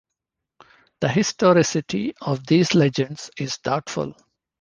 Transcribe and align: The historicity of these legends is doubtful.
The 1.01 1.09
historicity 1.09 2.15
of 2.21 2.47
these 2.47 2.73
legends 2.73 3.29
is 3.37 3.59
doubtful. 3.59 4.15